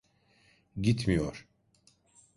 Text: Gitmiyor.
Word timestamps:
Gitmiyor. 0.75 1.45